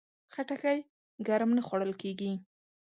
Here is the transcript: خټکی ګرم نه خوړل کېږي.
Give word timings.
خټکی 0.33 0.79
ګرم 1.27 1.49
نه 1.57 1.61
خوړل 1.67 1.91
کېږي. 2.01 2.31